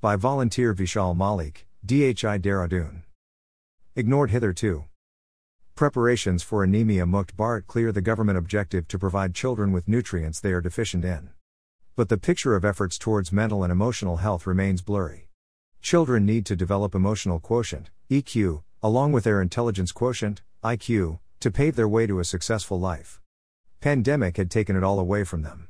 By 0.00 0.14
volunteer 0.14 0.74
Vishal 0.74 1.16
Malik, 1.16 1.66
DHI 1.84 2.38
Dehradun. 2.38 3.02
Ignored 3.96 4.30
hitherto. 4.30 4.84
Preparations 5.74 6.44
for 6.44 6.62
Anemia 6.62 7.04
Mukt 7.04 7.34
Bharat 7.34 7.66
clear 7.66 7.90
the 7.90 8.00
government 8.00 8.38
objective 8.38 8.86
to 8.86 8.96
provide 8.96 9.34
children 9.34 9.72
with 9.72 9.88
nutrients 9.88 10.38
they 10.38 10.52
are 10.52 10.60
deficient 10.60 11.04
in. 11.04 11.30
But 11.96 12.10
the 12.10 12.16
picture 12.16 12.54
of 12.54 12.64
efforts 12.64 12.96
towards 12.96 13.32
mental 13.32 13.64
and 13.64 13.72
emotional 13.72 14.18
health 14.18 14.46
remains 14.46 14.82
blurry. 14.82 15.30
Children 15.82 16.24
need 16.24 16.46
to 16.46 16.54
develop 16.54 16.94
emotional 16.94 17.40
quotient, 17.40 17.90
EQ, 18.08 18.62
along 18.80 19.10
with 19.10 19.24
their 19.24 19.42
intelligence 19.42 19.90
quotient, 19.90 20.42
IQ, 20.62 21.18
to 21.40 21.50
pave 21.50 21.74
their 21.74 21.88
way 21.88 22.06
to 22.06 22.20
a 22.20 22.24
successful 22.24 22.78
life. 22.78 23.20
Pandemic 23.80 24.36
had 24.36 24.48
taken 24.48 24.76
it 24.76 24.84
all 24.84 25.00
away 25.00 25.24
from 25.24 25.42
them. 25.42 25.66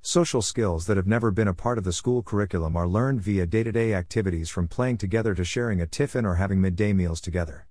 Social 0.00 0.40
skills 0.40 0.86
that 0.86 0.96
have 0.96 1.08
never 1.08 1.30
been 1.30 1.48
a 1.48 1.54
part 1.54 1.76
of 1.76 1.84
the 1.84 1.92
school 1.92 2.22
curriculum 2.22 2.76
are 2.76 2.86
learned 2.86 3.20
via 3.20 3.46
day 3.46 3.64
to 3.64 3.72
day 3.72 3.94
activities 3.94 4.48
from 4.48 4.68
playing 4.68 4.96
together 4.96 5.34
to 5.34 5.44
sharing 5.44 5.80
a 5.80 5.86
tiffin 5.86 6.24
or 6.24 6.36
having 6.36 6.60
midday 6.60 6.92
meals 6.92 7.20
together. 7.20 7.66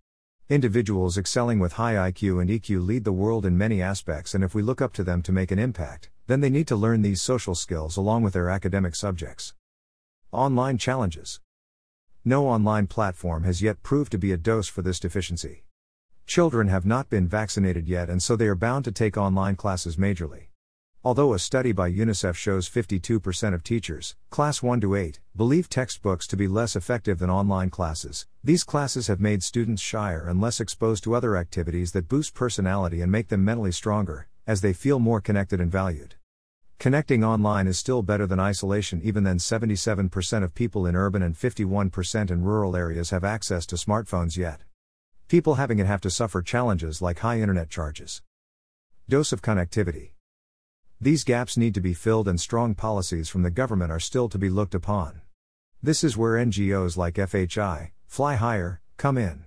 Individuals 0.50 1.18
excelling 1.18 1.58
with 1.58 1.74
high 1.74 1.96
IQ 1.96 2.42
and 2.42 2.50
EQ 2.50 2.86
lead 2.86 3.06
the 3.06 3.14
world 3.14 3.46
in 3.46 3.58
many 3.58 3.82
aspects, 3.82 4.36
and 4.36 4.44
if 4.44 4.54
we 4.54 4.62
look 4.62 4.82
up 4.82 4.94
to 4.94 5.04
them 5.04 5.22
to 5.22 5.32
make 5.32 5.52
an 5.52 5.60
impact, 5.60 6.10
then 6.28 6.42
they 6.42 6.50
need 6.50 6.68
to 6.68 6.76
learn 6.76 7.02
these 7.02 7.22
social 7.22 7.56
skills 7.56 7.96
along 7.96 8.24
with 8.24 8.34
their 8.34 8.50
academic 8.50 8.94
subjects. 8.94 9.54
Online 10.32 10.78
challenges. 10.78 11.40
No 12.26 12.48
online 12.48 12.88
platform 12.88 13.46
has 13.46 13.62
yet 13.62 13.84
proved 13.84 14.12
to 14.12 14.18
be 14.18 14.34
a 14.34 14.38
dose 14.38 14.68
for 14.68 14.82
this 14.82 15.00
deficiency. 15.00 15.64
Children 16.26 16.68
have 16.68 16.86
not 16.86 17.10
been 17.10 17.28
vaccinated 17.28 17.88
yet, 17.88 18.10
and 18.10 18.22
so 18.22 18.36
they 18.36 18.48
are 18.48 18.56
bound 18.56 18.84
to 18.86 18.92
take 18.92 19.16
online 19.16 19.56
classes 19.56 19.96
majorly. 19.96 20.48
Although 21.08 21.34
a 21.34 21.40
study 21.40 21.72
by 21.72 21.90
UNICEF 21.90 22.36
shows 22.36 22.68
52% 22.70 23.54
of 23.54 23.64
teachers, 23.64 24.18
class 24.30 24.62
1 24.62 24.82
to 24.82 24.94
8, 24.94 25.22
believe 25.38 25.70
textbooks 25.70 26.28
to 26.28 26.36
be 26.36 26.50
less 26.50 26.76
effective 26.76 27.20
than 27.20 27.30
online 27.30 27.70
classes, 27.70 28.28
these 28.44 28.66
classes 28.66 29.08
have 29.08 29.22
made 29.22 29.42
students 29.42 29.82
shyer 29.82 30.28
and 30.28 30.42
less 30.42 30.60
exposed 30.60 31.06
to 31.06 31.16
other 31.16 31.38
activities 31.38 31.94
that 31.94 32.10
boost 32.10 32.34
personality 32.34 33.00
and 33.00 33.10
make 33.10 33.30
them 33.30 33.46
mentally 33.46 33.72
stronger, 33.72 34.28
as 34.46 34.60
they 34.60 34.74
feel 34.74 35.00
more 35.00 35.22
connected 35.22 35.62
and 35.62 35.72
valued. 35.72 36.16
Connecting 36.78 37.24
online 37.24 37.68
is 37.68 37.80
still 37.80 38.02
better 38.02 38.28
than 38.28 38.42
isolation, 38.42 39.00
even 39.02 39.24
then, 39.24 39.38
77% 39.38 40.44
of 40.44 40.54
people 40.54 40.86
in 40.86 40.98
urban 40.98 41.22
and 41.22 41.36
51% 41.36 42.32
in 42.32 42.44
rural 42.44 42.76
areas 42.76 43.12
have 43.12 43.24
access 43.24 43.66
to 43.68 43.78
smartphones 43.78 44.36
yet. 44.36 44.60
People 45.30 45.56
having 45.56 45.80
it 45.80 45.88
have 45.88 46.02
to 46.02 46.10
suffer 46.10 46.42
challenges 46.42 47.02
like 47.02 47.20
high 47.20 47.40
internet 47.40 47.70
charges. 47.70 48.22
Dose 49.08 49.32
of 49.32 49.42
connectivity. 49.42 50.10
These 51.00 51.24
gaps 51.24 51.58
need 51.58 51.76
to 51.76 51.82
be 51.82 51.94
filled, 51.94 52.28
and 52.28 52.42
strong 52.42 52.74
policies 52.74 53.30
from 53.30 53.44
the 53.44 53.52
government 53.52 53.92
are 53.92 54.00
still 54.00 54.28
to 54.30 54.40
be 54.40 54.50
looked 54.50 54.74
upon. 54.74 55.22
This 55.82 56.04
is 56.04 56.18
where 56.18 56.44
NGOs 56.44 56.98
like 56.98 57.16
FHI, 57.16 57.92
Fly 58.08 58.34
Higher, 58.34 58.82
come 58.98 59.16
in. 59.16 59.46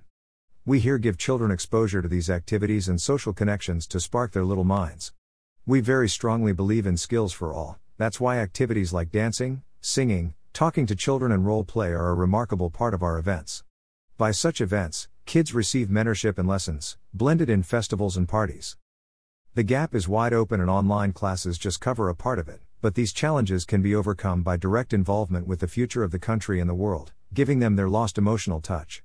We 0.65 0.79
here 0.79 0.99
give 0.99 1.19
children 1.19 1.51
exposure 1.51 2.03
to 2.03 2.09
these 2.09 2.31
activities 2.31 2.89
and 2.89 3.03
social 3.03 3.33
connections 3.33 3.89
to 3.89 3.99
spark 3.99 4.31
their 4.31 4.45
little 4.45 4.63
minds. 4.63 5.13
We 5.67 5.81
very 5.81 6.09
strongly 6.09 6.53
believe 6.53 6.87
in 6.87 6.97
skills 6.97 7.33
for 7.33 7.53
all, 7.53 7.81
that's 7.99 8.21
why 8.21 8.39
activities 8.39 8.93
like 8.93 9.11
dancing, 9.11 9.63
singing, 9.81 10.35
talking 10.53 10.87
to 10.87 10.95
children, 10.95 11.33
and 11.33 11.45
role 11.45 11.65
play 11.65 11.89
are 11.89 12.11
a 12.11 12.15
remarkable 12.15 12.71
part 12.71 12.95
of 12.95 13.03
our 13.03 13.19
events. 13.19 13.65
By 14.17 14.31
such 14.31 14.61
events, 14.61 15.09
kids 15.27 15.53
receive 15.53 15.89
mentorship 15.89 16.39
and 16.39 16.47
lessons, 16.47 16.97
blended 17.13 17.51
in 17.51 17.65
festivals 17.65 18.17
and 18.17 18.29
parties. 18.29 18.77
The 19.61 19.65
gap 19.65 19.95
is 19.95 20.09
wide 20.09 20.33
open 20.33 20.59
and 20.63 20.71
online 20.71 21.13
classes 21.13 21.59
just 21.59 21.83
cover 21.83 22.09
a 22.09 22.15
part 22.15 22.39
of 22.39 22.49
it, 22.49 22.63
but 22.81 22.95
these 22.95 23.13
challenges 23.13 23.67
can 23.67 23.83
be 23.83 23.95
overcome 23.95 24.43
by 24.43 24.57
direct 24.57 24.95
involvement 24.95 25.47
with 25.47 25.61
the 25.61 25.69
future 25.69 26.03
of 26.03 26.13
the 26.13 26.19
country 26.19 26.61
and 26.61 26.71
the 26.71 26.73
world, 26.73 27.13
giving 27.35 27.59
them 27.59 27.77
their 27.77 27.91
lost 27.91 28.17
emotional 28.17 28.63
touch. 28.63 28.99